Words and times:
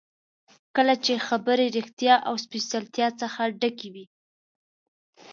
کله 0.75 0.95
چې 1.05 1.13
خبرې 1.27 1.65
ریښتیا 1.77 2.15
او 2.27 2.33
سپېڅلتیا 2.45 3.07
څخه 3.21 3.41
ډکې 3.59 3.89
وي. 3.93 4.05